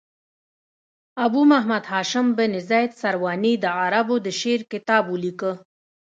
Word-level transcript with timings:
ابو 1.25 1.41
محمد 1.51 1.83
هاشم 1.93 2.27
بن 2.37 2.51
زید 2.69 2.91
سرواني 3.01 3.53
د 3.59 3.65
عربو 3.79 4.15
د 4.25 4.27
شعر 4.39 4.61
کتاب 4.71 5.03
ولیکه. 5.13 5.51